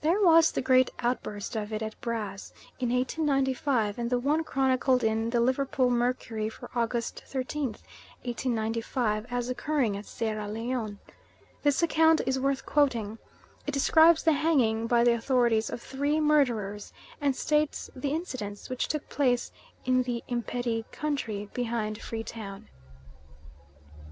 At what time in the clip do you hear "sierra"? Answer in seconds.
10.06-10.48